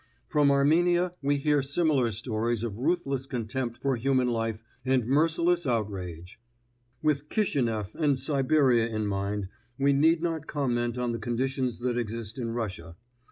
[0.29, 6.39] From Armenia we hear similar stories of ruthless contempt for human life and merciless outrage.
[7.03, 12.39] With Kishineff and Siberia in mind, we need not comment on the conditions that exist
[12.39, 12.95] in Russia.